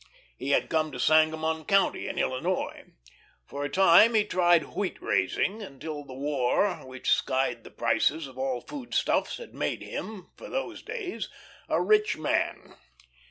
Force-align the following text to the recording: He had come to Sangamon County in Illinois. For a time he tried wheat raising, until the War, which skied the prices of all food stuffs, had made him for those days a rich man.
He 0.35 0.49
had 0.49 0.67
come 0.71 0.91
to 0.93 0.99
Sangamon 0.99 1.63
County 1.65 2.07
in 2.07 2.17
Illinois. 2.17 2.85
For 3.45 3.63
a 3.63 3.69
time 3.69 4.15
he 4.15 4.23
tried 4.25 4.73
wheat 4.75 4.99
raising, 4.99 5.61
until 5.61 6.03
the 6.03 6.15
War, 6.15 6.73
which 6.87 7.11
skied 7.11 7.63
the 7.63 7.69
prices 7.69 8.25
of 8.25 8.35
all 8.35 8.61
food 8.61 8.95
stuffs, 8.95 9.37
had 9.37 9.53
made 9.53 9.83
him 9.83 10.31
for 10.35 10.49
those 10.49 10.81
days 10.81 11.29
a 11.69 11.79
rich 11.83 12.17
man. 12.17 12.75